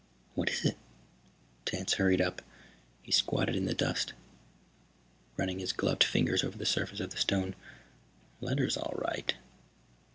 "What 0.33 0.49
is 0.49 0.65
it?" 0.65 0.77
Tance 1.63 1.93
hurried 1.93 2.21
up. 2.21 2.41
He 3.03 3.11
squatted 3.11 3.55
in 3.55 3.65
the 3.65 3.75
dust, 3.75 4.13
running 5.37 5.59
his 5.59 5.73
gloved 5.73 6.03
fingers 6.05 6.43
over 6.43 6.57
the 6.57 6.65
surface 6.65 6.99
of 6.99 7.11
the 7.11 7.17
stone. 7.17 7.53
"Letters, 8.39 8.75
all 8.77 8.95
right." 8.97 9.35